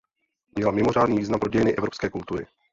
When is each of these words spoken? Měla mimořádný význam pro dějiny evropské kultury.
Měla 0.55 0.71
mimořádný 0.71 1.17
význam 1.17 1.39
pro 1.39 1.49
dějiny 1.49 1.75
evropské 1.75 2.09
kultury. 2.09 2.47